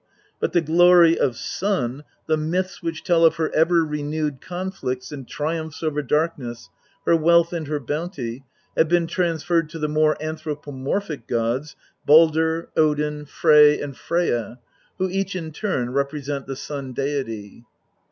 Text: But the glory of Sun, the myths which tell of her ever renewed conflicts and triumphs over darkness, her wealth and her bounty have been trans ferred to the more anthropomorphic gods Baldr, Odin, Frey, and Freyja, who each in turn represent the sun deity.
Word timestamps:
But 0.39 0.53
the 0.53 0.61
glory 0.61 1.15
of 1.19 1.37
Sun, 1.37 2.05
the 2.25 2.35
myths 2.35 2.81
which 2.81 3.03
tell 3.03 3.23
of 3.23 3.35
her 3.35 3.53
ever 3.53 3.85
renewed 3.85 4.41
conflicts 4.41 5.11
and 5.11 5.27
triumphs 5.27 5.83
over 5.83 6.01
darkness, 6.01 6.71
her 7.05 7.15
wealth 7.15 7.53
and 7.53 7.67
her 7.67 7.79
bounty 7.79 8.43
have 8.75 8.87
been 8.87 9.05
trans 9.05 9.43
ferred 9.43 9.69
to 9.69 9.77
the 9.77 9.87
more 9.87 10.17
anthropomorphic 10.19 11.27
gods 11.27 11.75
Baldr, 12.07 12.69
Odin, 12.75 13.25
Frey, 13.27 13.79
and 13.79 13.95
Freyja, 13.95 14.57
who 14.97 15.07
each 15.07 15.35
in 15.35 15.51
turn 15.51 15.93
represent 15.93 16.47
the 16.47 16.55
sun 16.55 16.93
deity. 16.93 17.63